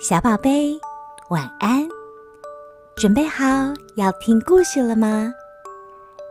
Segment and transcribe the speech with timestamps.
[0.00, 0.78] 小宝贝，
[1.28, 1.88] 晚安！
[2.96, 3.44] 准备好
[3.96, 5.34] 要听故事了吗？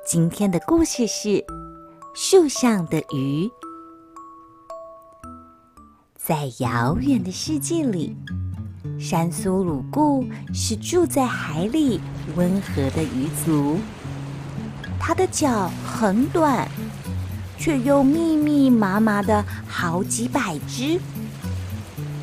[0.05, 1.27] 今天的故事是
[2.13, 3.45] 《树上的鱼》。
[6.15, 8.15] 在遥远的世界里，
[8.97, 11.99] 山苏鲁固是住在海里
[12.37, 13.79] 温和的鱼族。
[14.97, 16.65] 它的脚很短，
[17.57, 20.97] 却又密密麻麻的好几百只。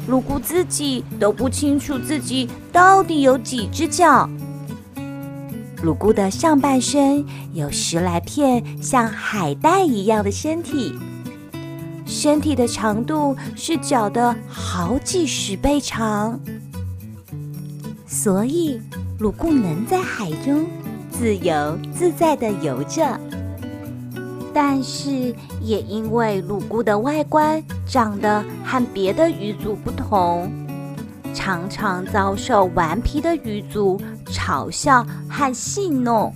[0.07, 4.29] 鲁固自己都不清楚自己到底有几只脚。
[5.83, 10.99] 鲁固的上半身有十来片像海带一样的身体，
[12.07, 16.39] 身体的长度是脚的好几十倍长，
[18.07, 18.81] 所以
[19.19, 20.67] 鲁固能在海中
[21.11, 23.21] 自由自在的游着。
[24.55, 30.49] 但是，也因为鲁固的外观长得和别的鱼族不同，
[31.35, 36.33] 常常遭受顽皮的鱼族嘲笑和戏弄，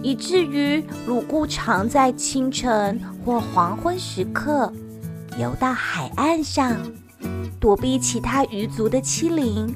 [0.00, 4.72] 以至于鲁固常在清晨或黄昏时刻
[5.36, 6.76] 游到海岸上，
[7.58, 9.74] 躲避其他鱼族的欺凌。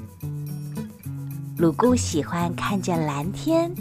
[1.57, 3.75] 鲁固喜欢看着蓝天，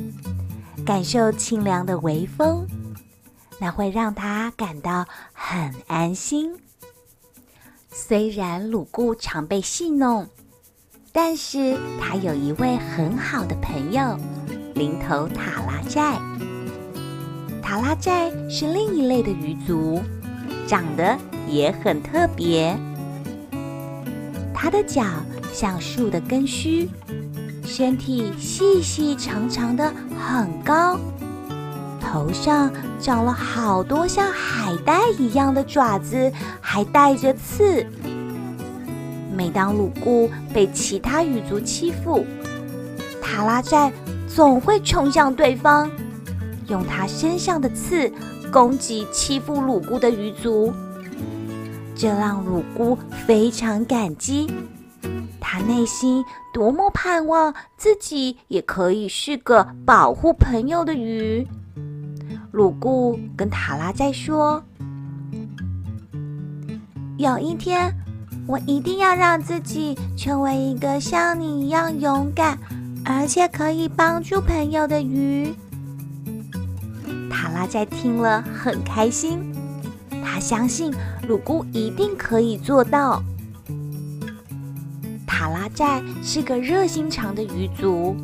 [0.84, 2.66] 感受清凉的微风。
[3.60, 6.56] 那会让他感到很安心。
[7.90, 10.28] 虽然鲁固常被戏弄，
[11.12, 14.18] 但是他有一位很好的朋友——
[14.76, 16.20] 林头塔拉寨。
[17.62, 20.02] 塔拉寨是另一类的鱼族，
[20.68, 22.78] 长得也很特别。
[24.54, 25.04] 它的脚
[25.52, 26.90] 像树的根须，
[27.66, 31.00] 身体细细长长的，很高。
[32.08, 37.86] 头上长了好多像海带一样的爪子，还带着刺。
[39.36, 42.26] 每当鲁固被其他鱼族欺负，
[43.22, 43.92] 塔拉寨
[44.26, 45.92] 总会冲向对方，
[46.68, 48.10] 用他身上的刺
[48.52, 50.74] 攻击欺负鲁固的鱼族。
[51.94, 52.98] 这让鲁固
[53.28, 54.50] 非常感激，
[55.42, 61.46] 他内心多么盼望自己也可以是个保护朋友的鱼。
[62.58, 64.64] 鲁固跟塔拉寨说
[67.16, 67.94] ：“有一天，
[68.48, 72.58] 我一定要让自己成为一个像你一样勇敢，
[73.06, 75.54] 而且可以帮助朋友的鱼。”
[77.30, 79.38] 塔拉寨听了很开心，
[80.26, 80.92] 他相信
[81.28, 83.22] 鲁固一定可以做到。
[85.28, 88.16] 塔拉寨是个热心肠的鱼族，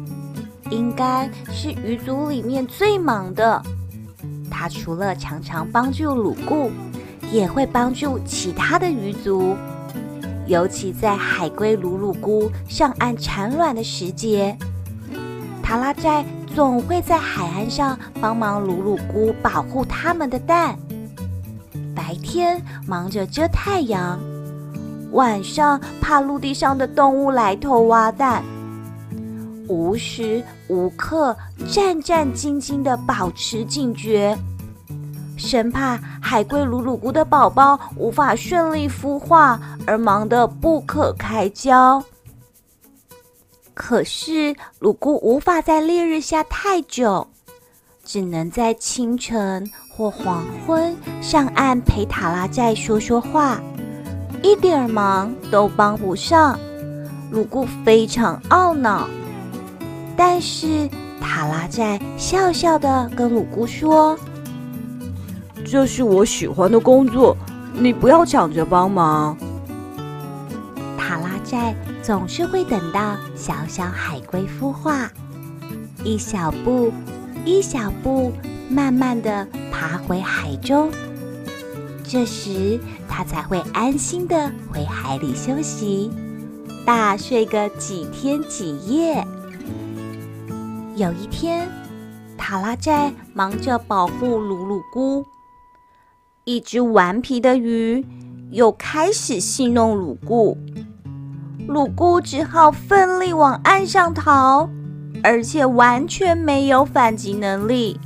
[0.72, 3.62] 应该是鱼族里面最忙的。
[4.54, 6.70] 他除了常常帮助鲁固，
[7.32, 9.58] 也会帮助其他的鱼族，
[10.46, 14.56] 尤其在海龟鲁鲁菇上岸产卵的时节，
[15.64, 20.78] 塔拉寨总会在海岸上帮忙鲁鲁菇保护它们的蛋。
[21.96, 24.20] 白天忙着遮太阳，
[25.12, 28.44] 晚上怕陆地上的动物来偷挖蛋，
[29.68, 31.36] 无时无刻
[31.70, 34.38] 战战兢兢地保持警觉。
[35.38, 42.04] 生怕海龟鲁鲁菇的宝宝无法顺利孵化而忙得不可开交。
[43.74, 47.28] 可是鲁固无法在烈日下太久，
[48.06, 53.60] 只能在清晨或黄昏上岸陪塔拉寨说说话，
[54.44, 56.58] 一点忙都帮不上。
[57.32, 59.08] 鲁固非常懊恼，
[60.16, 64.18] 但是塔拉寨笑笑的跟鲁姑说。
[65.66, 67.36] 这是我喜欢的工作，
[67.74, 69.36] 你不要抢着帮忙。
[70.98, 75.10] 塔拉寨总是会等到小小海龟孵化，
[76.04, 76.92] 一小步
[77.46, 78.32] 一小步，
[78.70, 80.92] 慢慢的爬回海中。
[82.04, 86.12] 这时，它才会安心的回海里休息，
[86.86, 89.26] 大睡个几天几夜。
[90.96, 91.68] 有一天，
[92.38, 95.26] 塔拉寨忙着保护鲁鲁姑。
[96.44, 98.06] 一只顽皮的鱼
[98.52, 100.56] 又开始戏弄鲁固，
[101.68, 104.70] 鲁固只好奋力往岸上逃，
[105.24, 108.00] 而且完全没有反击能力。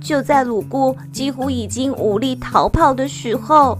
[0.00, 3.76] 就在鲁固几乎已经无力逃跑的时候，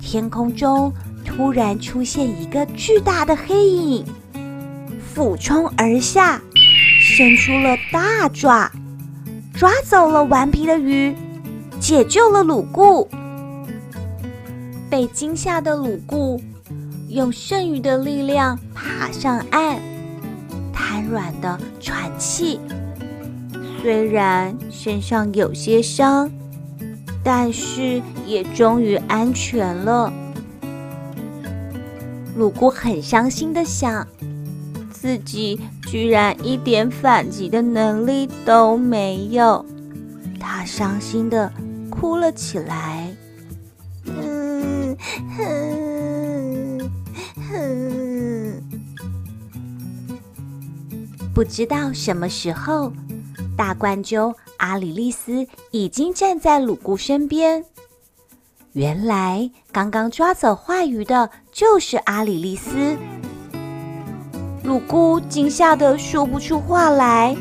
[0.00, 0.92] 天空中
[1.24, 4.04] 突然出现一个巨大的黑影，
[5.00, 6.40] 俯冲而下，
[7.20, 8.72] 伸出了大爪，
[9.52, 11.14] 抓走了顽皮的鱼。
[11.78, 13.06] 解救了鲁固，
[14.88, 16.40] 被惊吓的鲁固
[17.10, 19.78] 用剩余的力量爬上岸，
[20.72, 22.58] 瘫软的喘气。
[23.82, 26.30] 虽然身上有些伤，
[27.22, 30.10] 但是也终于安全了。
[32.34, 34.08] 鲁固很伤心地想，
[35.00, 39.64] 自己居然一点反击的能力都没有，
[40.38, 41.50] 他伤心地
[41.88, 43.10] 哭了起来。
[44.04, 44.94] 嗯
[45.38, 46.90] 哼
[47.48, 48.62] 哼，
[51.34, 52.92] 不知道什么时候。
[53.56, 57.64] 大冠鸠阿里丽丝已经站在鲁姑身边。
[58.72, 62.98] 原来，刚刚抓走坏鱼的就是阿里丽丝。
[64.62, 67.34] 鲁姑惊吓得说不出话来，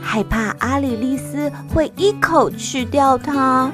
[0.00, 3.70] 害怕阿里丽丝会一口吃掉它。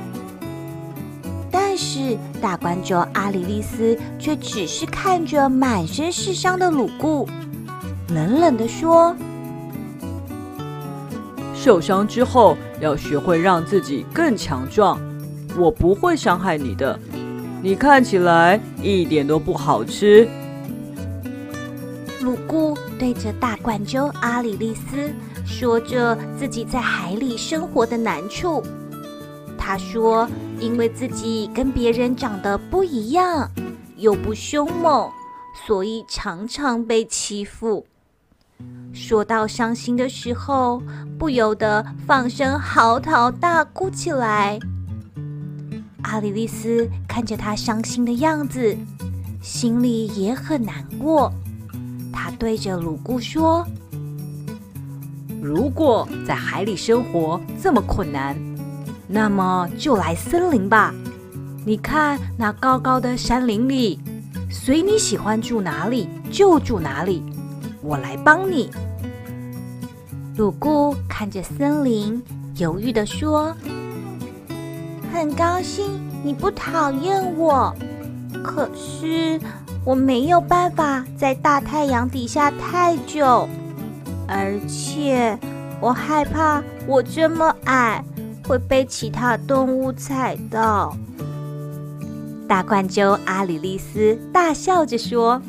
[1.50, 7.29] 但是，大冠鷲阿里丽丝却只是看着满身是伤的鲁姑，
[8.09, 9.15] 冷冷地说。
[11.55, 15.00] 受伤之后要学会让自己更强壮，
[15.56, 16.99] 我不会伤害你的。
[17.62, 20.29] 你看起来一点都不好吃。
[22.21, 22.63] 鲁姑
[22.99, 25.12] 对着大冠鷲阿里丽丝
[25.46, 28.62] 说着自己在海里生活的难处。
[29.58, 30.29] 她说，
[30.61, 33.50] 因为自己跟别人长得不一样，
[33.96, 35.11] 又不凶猛，
[35.67, 37.87] 所以常常被欺负。
[38.93, 40.82] 说到伤心的时候，
[41.19, 44.58] 不由得放声嚎啕大哭起来。
[46.02, 48.76] 阿里丽丝看着他伤心的样子，
[49.43, 51.32] 心里也很难过。
[52.14, 53.66] 他对着鲁姑说
[55.43, 58.37] ：“如果在海里生活这么困难，
[59.08, 60.94] 那么就来森林吧。
[61.66, 63.99] 你看那高高的山林里，
[64.49, 67.22] 随你喜欢住哪里就住哪里。
[67.82, 68.70] 我来帮你。”
[70.38, 72.22] 鲁姑看着森林，
[72.56, 73.55] 犹豫地说
[75.12, 77.75] ：“很高兴你不讨厌我，
[78.43, 79.38] 可是
[79.85, 83.49] 我没有办法在大太阳底下太久，
[84.27, 85.39] 而且
[85.81, 88.03] 我害怕我这么矮
[88.49, 90.97] 会被其他动物踩到。”
[92.49, 95.41] 大冠鷲阿里丽丝大笑着说：“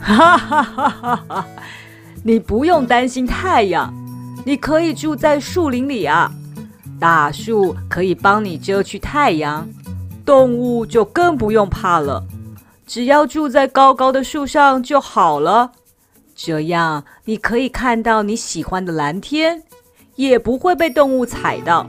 [0.00, 1.46] 哈哈哈哈哈！
[2.22, 3.94] 你不用担心太阳。”
[4.42, 6.32] 你可以住在树林里啊，
[6.98, 9.68] 大树可以帮你遮去太阳，
[10.24, 12.24] 动物就更不用怕了。
[12.92, 15.70] 只要住在高高的树上就好了，
[16.34, 19.62] 这样你可以看到你喜欢的蓝天，
[20.16, 21.86] 也不会被动物踩到。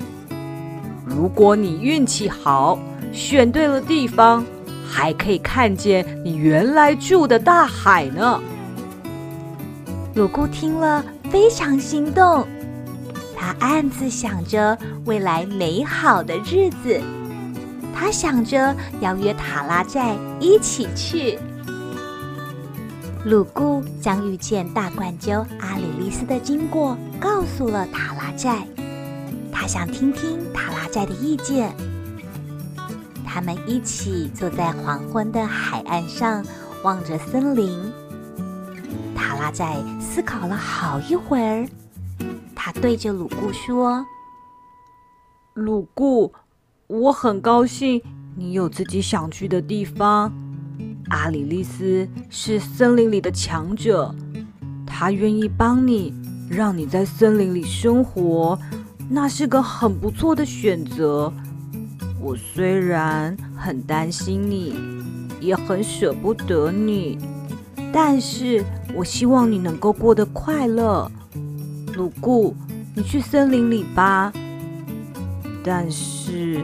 [1.04, 2.78] 如果你运气好，
[3.12, 4.46] 选对了地方，
[4.88, 8.40] 还可以看见你原来住的大海呢。
[10.14, 11.04] 鲁姑听了。
[11.32, 12.46] 非常心动，
[13.36, 17.02] 他暗自想着未来美好的日子。
[17.94, 21.38] 他想着要约塔拉寨一起去。
[23.26, 28.66] 鲁固将遇见大冠鸠阿里丽斯的经过告诉了塔拉寨，
[29.52, 31.72] 他想听听塔拉寨的意见。
[33.24, 36.44] 他们一起坐在黄昏的海岸上，
[36.84, 37.80] 望着森林。
[39.16, 41.68] 塔拉寨思考了好一会儿，
[42.56, 44.04] 他对着鲁固说
[45.54, 46.34] ：“鲁固，
[46.92, 48.02] 我很高兴
[48.36, 50.30] 你有自己想去的地方。
[51.08, 54.14] 阿里丽丝是森林里的强者，
[54.86, 56.14] 她愿意帮你，
[56.50, 58.60] 让你在森林里生活，
[59.10, 61.32] 那是个很不错的选择。
[62.22, 64.76] 我虽然很担心你，
[65.40, 67.18] 也很舍不得你，
[67.94, 68.62] 但是……”
[68.94, 71.10] 我希望你能够过得快乐，
[71.96, 72.54] 鲁固，
[72.94, 74.34] 你去森林里吧。
[75.64, 76.62] 但是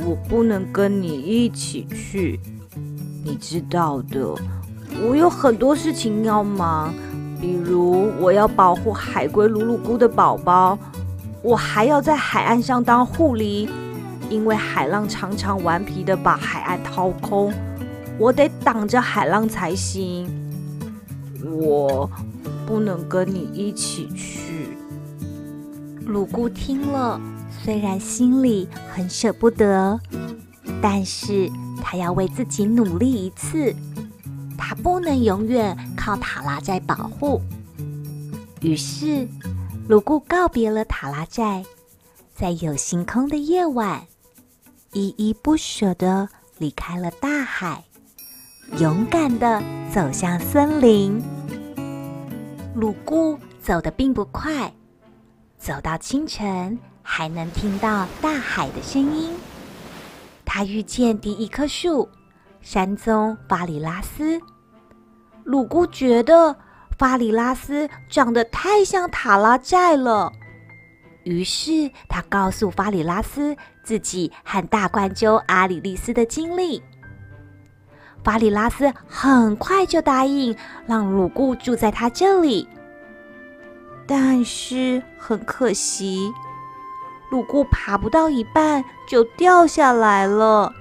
[0.00, 2.40] 我不能跟你一起去，
[3.24, 4.34] 你知道的，
[5.02, 6.92] 我有很多事情要忙，
[7.40, 10.78] 比如我要保护海龟鲁鲁姑的宝宝，
[11.42, 13.68] 我还要在海岸上当护理，
[14.28, 17.52] 因为海浪常常顽皮的把海岸掏空，
[18.18, 20.28] 我得挡着海浪才行。
[21.44, 22.10] 我
[22.66, 24.76] 不能跟你一起去。
[26.06, 27.20] 鲁姑听了，
[27.64, 29.98] 虽然心里很舍不得，
[30.82, 31.50] 但是
[31.82, 33.74] 他要为自己努力一次。
[34.58, 37.40] 他不能永远靠塔拉寨保护。
[38.60, 39.26] 于是，
[39.88, 41.64] 鲁固告别了塔拉寨，
[42.34, 44.06] 在有星空的夜晚，
[44.92, 46.28] 依依不舍地
[46.58, 47.82] 离开了大海，
[48.78, 49.62] 勇敢地。
[49.90, 51.22] 走向森林。
[52.74, 54.74] 鲁固走得并不快，
[55.56, 59.30] 走到清晨还能听到大海的声音。
[60.44, 62.08] 他遇见第一棵树——
[62.60, 64.40] 山棕法里拉斯。
[65.44, 66.56] 鲁固觉得
[66.98, 70.32] 法里拉斯长得太像塔拉寨了，
[71.24, 76.82] 于是他告诉法里拉斯自己和大冠鷲阿里丽斯的经历。
[78.22, 80.56] 法里拉斯很快就答应
[80.86, 82.66] 让鲁固住在他这里，
[84.06, 86.32] 但是很可惜，
[87.34, 90.72] 鲁固爬不到一半就掉下来了，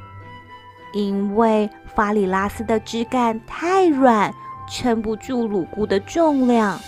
[0.91, 4.31] 因为法里拉斯的枝干太软，
[4.69, 6.79] 撑不住鲁固的重量。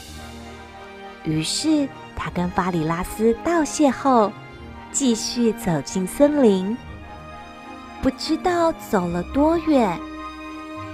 [1.23, 4.31] 于是他跟法里拉斯道谢后，
[4.91, 6.77] 继续走进森林。
[8.03, 9.99] 不知道走了多远。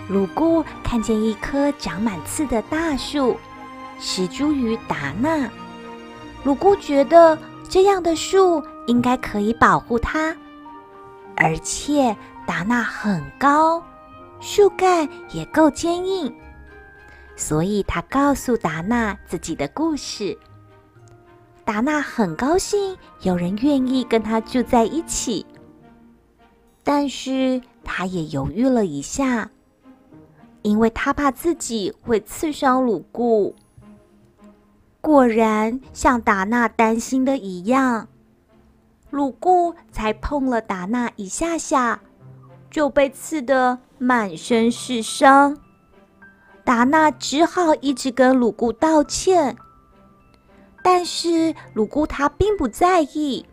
[0.08, 3.36] 鲁固看见一棵长满刺的大树，
[4.00, 5.50] 石茱萸达那。
[6.46, 7.38] 鲁固觉得
[7.72, 10.36] 这样的树应该可以保护它，
[11.38, 12.14] 而且
[12.46, 13.82] 达娜很高，
[14.42, 16.36] 树干也够坚硬，
[17.38, 20.38] 所以他告诉达娜自己的故事。
[21.64, 25.46] 达娜很高兴有人愿意跟他住在一起，
[26.84, 29.50] 但是他也犹豫了一下。
[30.64, 33.56] 因为他怕自己会刺伤鲁固。
[35.02, 38.08] 果然像达娜担心的一样，
[39.10, 42.00] 鲁固才碰了达娜一下下，
[42.70, 45.58] 就被刺得满身是伤。
[46.64, 49.58] 达娜只好一直跟鲁固道歉，
[50.84, 53.44] 但是鲁固他并不在意，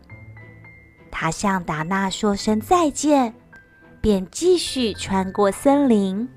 [1.09, 3.33] 他向达娜说声再见，
[3.99, 6.29] 便继续穿过森林。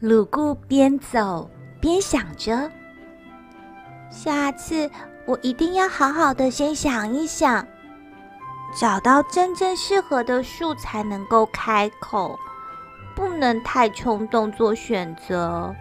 [0.00, 1.48] 鲁固边走
[1.80, 2.70] 边想着
[4.10, 4.90] ：“下次
[5.26, 7.66] 我一定要好好的先想一想，
[8.78, 12.38] 找到真正适合的树才能够开口，
[13.14, 15.74] 不能太冲动做选择。”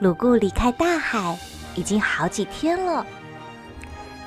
[0.00, 1.38] 鲁固离开大海
[1.74, 3.04] 已经好几天了，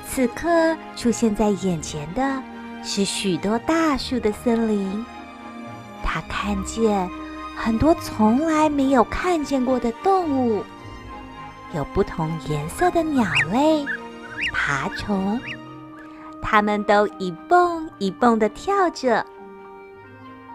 [0.08, 2.40] 此刻出现在眼前的
[2.84, 5.04] 是许多大树的森林。
[6.04, 7.10] 他看见
[7.56, 10.64] 很多从来没有看见过的动物，
[11.74, 13.84] 有不同颜色的鸟类、
[14.52, 15.40] 爬虫，
[16.40, 19.26] 它们都一蹦一蹦地跳着，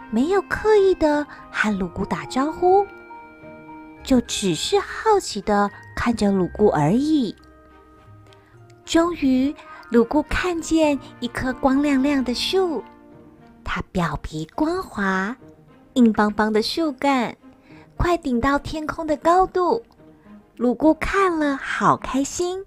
[0.09, 2.87] 没有刻意的和鲁固打招呼，
[4.01, 7.35] 就只是好奇的看着鲁固而已。
[8.85, 9.53] 终于，
[9.89, 12.81] 鲁固看见一棵光亮亮的树，
[13.63, 15.35] 它表皮光滑。
[15.95, 17.35] 硬邦邦的树干，
[17.97, 19.83] 快顶到天空的高度。
[20.59, 22.65] 鲁固看了，好开心。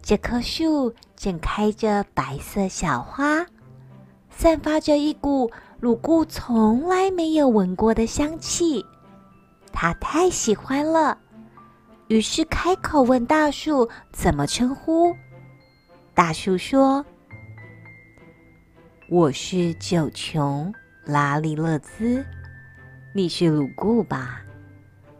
[0.00, 3.44] 这棵树正开着白色小花，
[4.30, 8.86] 散发着一股鲁固从来没有闻过的香气。
[9.70, 11.18] 他太喜欢了，
[12.06, 15.14] 于是开口问大树怎么称呼。
[16.14, 17.04] 大树说
[19.10, 20.72] ：“我是九琼。”
[21.04, 22.24] 拉利勒兹，
[23.14, 24.40] 你是鲁固吧？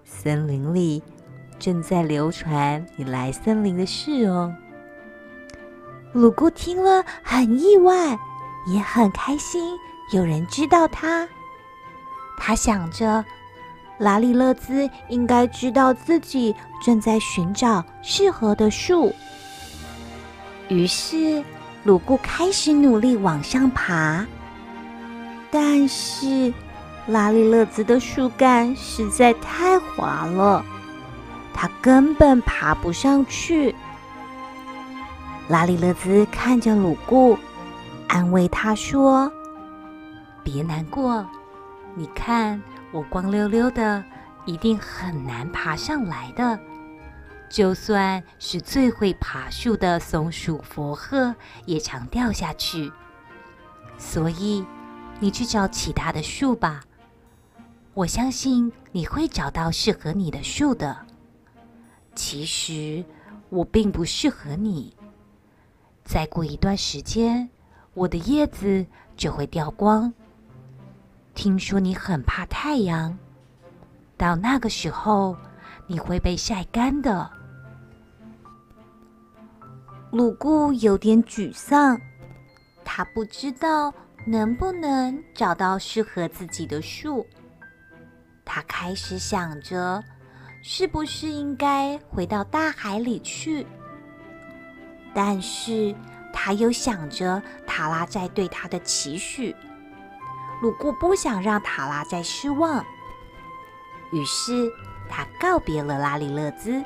[0.05, 1.03] 森林里
[1.59, 4.55] 正在流传你来森林的事哦。
[6.13, 8.19] 鲁固听了很意外，
[8.67, 9.77] 也很开心，
[10.13, 11.29] 有人知道他。
[12.39, 13.25] 他想着，
[13.99, 19.13] 拉里勒兹应该知道自己正在寻找适合的树。
[20.69, 21.43] 于是，
[21.85, 24.25] 鲁固开始努力往上爬。
[25.51, 26.53] 但是，
[27.07, 30.65] 拉里勒兹的树干实在太滑了，
[31.61, 33.75] 他根本爬不上去。
[35.49, 37.37] 拉里勒兹看着鲁固，
[38.07, 39.29] 安慰他说
[40.45, 41.27] ：“别难过，
[41.97, 42.63] 你看
[42.93, 44.05] 我光溜溜的，
[44.45, 46.57] 一定很难爬上来的。
[47.51, 51.35] 就算是最会爬树的松鼠佛赫，
[51.65, 52.93] 也常掉下去。
[53.99, 54.65] 所以。”
[55.21, 56.81] 你去找其他的树吧，
[57.93, 60.97] 我相信你会找到适合你的树的。
[62.19, 63.05] 其实
[63.49, 64.93] 我并不适合你。
[66.05, 67.49] 再过一段时间，
[67.95, 68.85] 我的叶子
[69.17, 70.13] 就会掉光。
[71.33, 73.17] 听说你很怕太阳，
[74.17, 75.37] 到那个时候
[75.87, 77.31] 你会被晒干的。
[80.11, 81.97] 鲁固有点沮丧，
[82.85, 83.95] 他不知道。
[84.27, 87.25] 能不能找到适合自己的树？
[88.45, 90.03] 他开始想着，
[90.63, 93.67] 是不是应该回到大海里去？
[95.15, 95.95] 但是
[96.33, 99.57] 他又想着塔拉寨对他的期许，
[100.63, 102.85] 鲁固不想让塔拉再失望，
[104.13, 104.71] 于是
[105.09, 106.85] 他告别了拉里勒兹，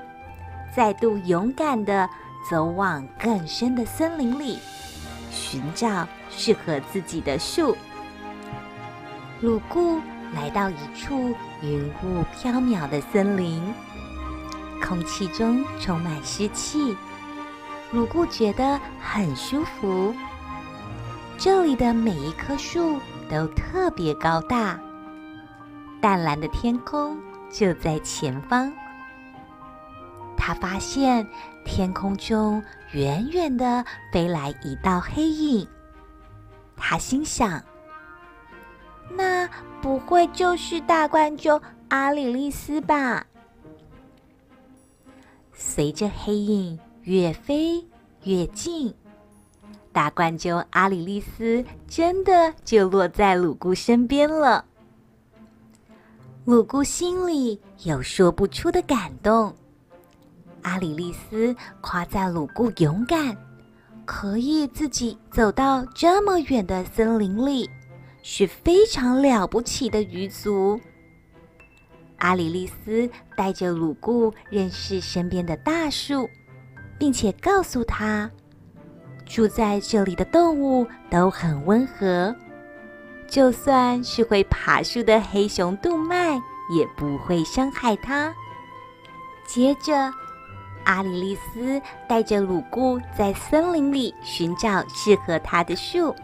[0.74, 2.08] 再度勇敢地
[2.48, 4.58] 走往更深的森林里，
[5.30, 7.76] 寻找适合自己的树。
[9.40, 10.00] 鲁固
[10.34, 13.62] 来到一处云雾飘渺的森林，
[14.82, 16.96] 空气中充满湿气。
[17.92, 20.14] 鲁固觉得很舒服。
[21.36, 22.98] 这里的每一棵树
[23.28, 24.80] 都特别高大，
[26.00, 27.18] 淡蓝的天空
[27.50, 28.72] 就在前方。
[30.36, 31.26] 他发现
[31.64, 32.62] 天空中
[32.92, 35.68] 远远地飞来一道黑影，
[36.76, 37.62] 他心想
[39.14, 39.48] ：“那
[39.82, 41.52] 不会就是大冠军
[41.88, 43.26] 阿里丽丝吧？”
[45.52, 46.78] 随着黑影。
[47.04, 47.84] 越飞
[48.22, 48.94] 越近，
[49.90, 54.64] 大冠军阿里丽丝真的就落在鲁固身边了。
[56.44, 59.52] 鲁固心里有说不出的感动。
[60.62, 63.36] 阿里丽丝夸赞鲁固勇敢，
[64.04, 67.68] 可以自己走到这么远的森林里，
[68.22, 70.80] 是非常了不起的鱼族。
[72.18, 76.28] 阿里丽丝带着鲁固认识身边的大树。
[77.02, 78.30] 并且告诉他，
[79.26, 82.32] 住在这里的动物都很温和，
[83.26, 86.34] 就算是会爬树的黑熊杜麦
[86.70, 88.32] 也不会伤害他。
[89.44, 89.92] 接着，
[90.84, 96.14] 阿里丽丝带着鲁固在森林里寻找适合他的树。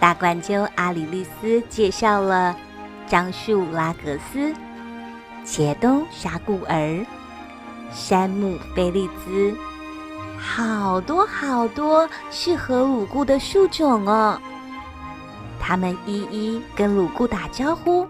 [0.00, 2.56] 大冠鸠阿里丽斯介绍了
[3.06, 4.52] 樟树拉格斯、
[5.44, 7.04] 茄冬沙固儿。
[7.92, 9.54] 杉木菲利兹，
[10.38, 14.40] 好多好多适合鲁固的树种哦。
[15.58, 18.06] 他们一一跟鲁固打招呼，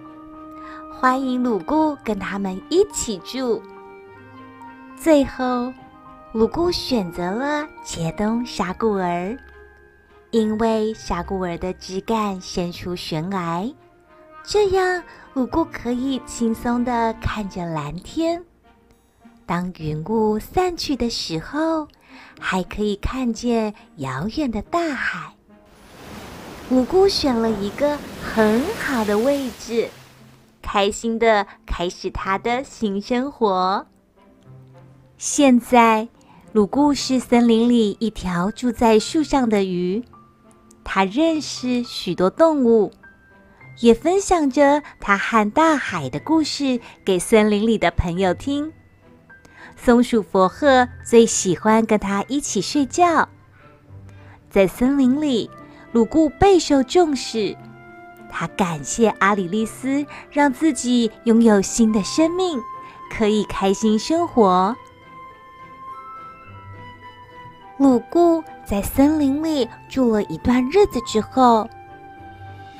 [0.93, 3.61] 欢迎鲁固跟他们一起住。
[4.97, 5.73] 最后，
[6.33, 9.35] 鲁固选择了茄冬沙固儿，
[10.31, 13.69] 因为沙固儿的枝干伸出悬崖，
[14.45, 15.03] 这样
[15.35, 18.43] 鲁固可以轻松地看着蓝天。
[19.45, 21.89] 当云雾散去的时候，
[22.39, 25.35] 还可以看见遥远的大海。
[26.69, 29.89] 鲁固选了一个很好的位置，
[30.63, 33.85] 开心地开始他的新生活。
[35.19, 36.07] 现在，
[36.53, 40.05] 鲁固是森林里一条住在树上的鱼，
[40.85, 42.93] 他认识许多动物，
[43.81, 48.73] 也分享着他和大海的故事给森林里的朋友听。
[49.77, 53.29] 松鼠佛赫最喜欢跟他一起睡觉。
[54.51, 55.51] 在森林里，
[55.93, 57.57] 鲁固备受重视。
[58.29, 62.61] 他感谢阿里丽丝，让自己拥有新的生命，
[63.11, 64.77] 可以开心生活。
[67.79, 71.69] 鲁固在森林里住了一段日子之后，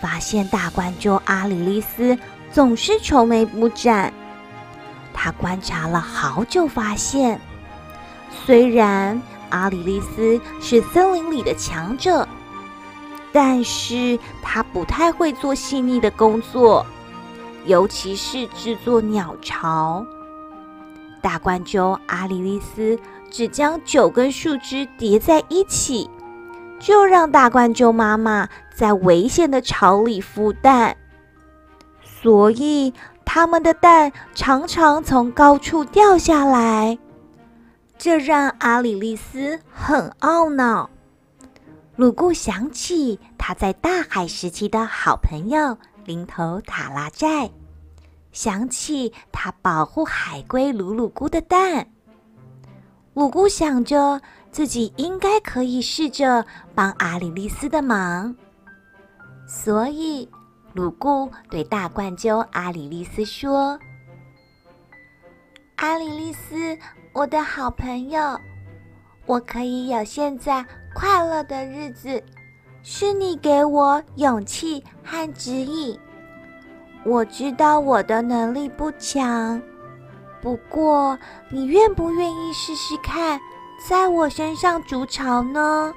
[0.01, 2.17] 发现大冠鷲阿里丽丝
[2.53, 4.15] 总是愁眉不展。
[5.13, 7.41] 他观察了好久，发现
[8.47, 12.29] 虽然阿里丽丝是森林里的强者，
[13.33, 16.87] 但是他不太会做细腻的工作，
[17.67, 20.07] 尤其是制作鸟巢。
[21.21, 22.97] 大冠鷲阿里丽丝
[23.31, 26.11] 只将九根树枝叠在一起，
[26.79, 30.97] 就让大冠鷲妈妈在危险的巢里孵蛋，
[32.03, 32.93] 所以。
[33.33, 36.99] 他们的蛋常常从高处掉下来，
[37.97, 40.91] 这让阿里丽丝很懊恼。
[41.95, 47.49] 鲁固想起他在大海时期的好朋友林头塔拉寨，
[48.33, 51.87] 想起他保护海龟鲁鲁姑的蛋，
[53.15, 54.21] 鲁姑想着
[54.51, 56.45] 自己应该可以试着
[56.75, 58.35] 帮阿里丽丝的忙，
[59.47, 60.29] 所以。
[60.73, 63.77] 鲁姑对大冠鷲阿里丽丝说
[65.75, 66.79] ：“阿里丽丝，
[67.13, 68.39] 我的好朋友，
[69.27, 72.23] 我可以有现在快乐的日子，
[72.85, 75.99] 是你给我勇气和指引。
[77.05, 79.61] 我知道我的能力不强，
[80.43, 81.19] 不过
[81.51, 83.41] 你愿不愿意试试看，
[83.89, 85.93] 在我身上筑巢呢？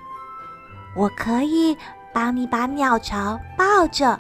[0.96, 1.78] 我可以
[2.14, 4.20] 帮你把鸟巢抱着。”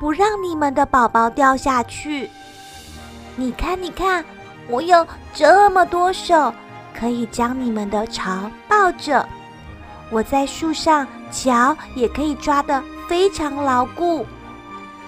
[0.00, 2.30] 不让你们的宝宝掉下去。
[3.34, 4.24] 你看，你看，
[4.68, 6.54] 我有这么多手，
[6.96, 9.28] 可以将你们的巢抱着。
[10.12, 14.24] 我在树上，脚也可以抓得非常牢固，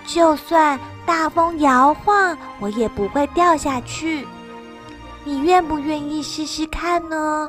[0.05, 4.27] 就算大风摇晃，我也不会掉下去。
[5.31, 7.49] 你愿不愿意试试看呢？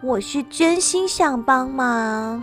[0.00, 2.40] 我是真心想帮忙。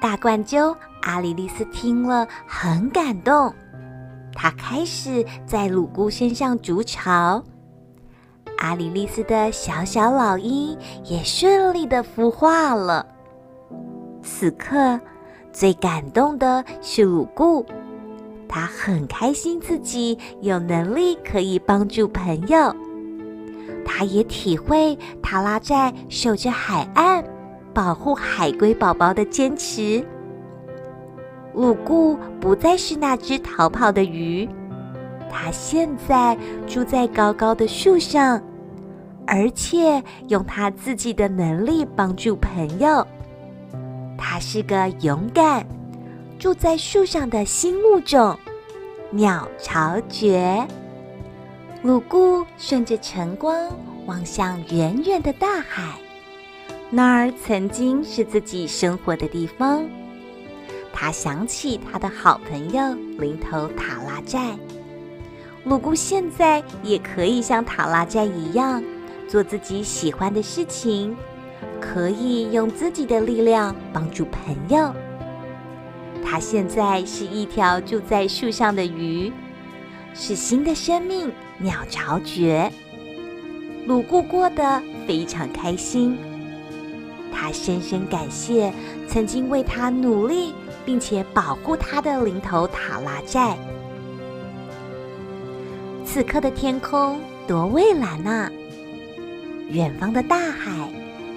[0.00, 3.54] 大冠鸠阿里丽丝听了很感动，
[4.34, 7.40] 她开始在鲁固身上筑巢。
[8.58, 13.06] 阿里丽丝的小小老鹰也顺利的孵化了。
[14.24, 14.98] 此刻
[15.52, 17.64] 最感动的是鲁固，
[18.48, 22.74] 他很开心自己有能力可以帮助朋友。
[23.86, 27.24] 他也体会塔拉寨守着海岸，
[27.72, 30.04] 保护海龟宝宝的坚持。
[31.54, 34.46] 鲁菇不再是那只逃跑的鱼，
[35.30, 38.42] 它现在住在高高的树上。
[39.26, 43.04] 而且用他自己的能力帮助朋友，
[44.16, 45.66] 他是个勇敢
[46.38, 48.38] 住在树上的新物种——
[49.10, 50.64] 鸟巢蕨。
[51.82, 53.54] 鲁菇顺着晨光
[54.06, 55.98] 望向远远的大海，
[56.90, 59.84] 那儿曾经是自己生活的地方。
[60.92, 64.56] 他想起他的好朋友林头塔拉寨，
[65.64, 68.82] 鲁菇现在也可以像塔拉寨一样。
[69.28, 71.16] 做自己喜欢的事情，
[71.80, 74.94] 可以用自己的力量帮助朋友。
[76.24, 79.32] 他现在是一条住在树上的鱼，
[80.14, 82.70] 是新的生命——鸟巢蕨。
[83.86, 86.18] 鲁固过得非常开心，
[87.32, 88.72] 他深深感谢
[89.08, 90.52] 曾经为他努力
[90.84, 93.56] 并且保护他的林头塔拉寨。
[96.04, 98.50] 此刻的天空多蔚蓝啊！
[99.68, 100.88] 远方的大海，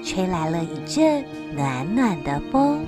[0.03, 1.23] 吹来了一阵
[1.55, 2.85] 暖暖的风。